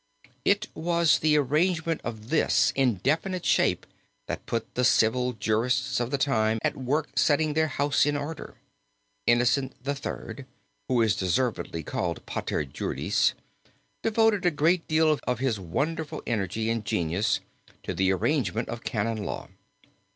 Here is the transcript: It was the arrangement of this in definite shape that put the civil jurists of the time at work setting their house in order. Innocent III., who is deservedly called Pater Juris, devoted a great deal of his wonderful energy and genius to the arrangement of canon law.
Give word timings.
It 0.43 0.65
was 0.73 1.19
the 1.19 1.37
arrangement 1.37 2.01
of 2.03 2.29
this 2.29 2.73
in 2.75 2.95
definite 3.03 3.45
shape 3.45 3.85
that 4.25 4.47
put 4.47 4.73
the 4.73 4.83
civil 4.83 5.33
jurists 5.33 5.99
of 5.99 6.09
the 6.09 6.17
time 6.17 6.57
at 6.63 6.75
work 6.75 7.09
setting 7.15 7.53
their 7.53 7.67
house 7.67 8.07
in 8.07 8.17
order. 8.17 8.55
Innocent 9.27 9.73
III., 9.87 10.45
who 10.87 11.03
is 11.03 11.15
deservedly 11.15 11.83
called 11.83 12.25
Pater 12.25 12.65
Juris, 12.65 13.35
devoted 14.01 14.43
a 14.43 14.49
great 14.49 14.87
deal 14.87 15.19
of 15.27 15.37
his 15.37 15.59
wonderful 15.59 16.23
energy 16.25 16.71
and 16.71 16.83
genius 16.83 17.39
to 17.83 17.93
the 17.93 18.11
arrangement 18.11 18.69
of 18.69 18.83
canon 18.83 19.23
law. 19.23 19.49